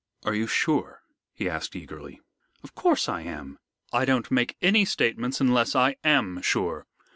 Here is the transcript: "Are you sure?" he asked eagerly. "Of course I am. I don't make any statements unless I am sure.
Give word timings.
"Are 0.25 0.33
you 0.33 0.47
sure?" 0.47 1.03
he 1.31 1.47
asked 1.47 1.75
eagerly. 1.75 2.19
"Of 2.63 2.73
course 2.73 3.07
I 3.07 3.21
am. 3.21 3.59
I 3.93 4.03
don't 4.03 4.31
make 4.31 4.55
any 4.59 4.83
statements 4.83 5.39
unless 5.39 5.75
I 5.75 5.95
am 6.03 6.41
sure. 6.41 6.87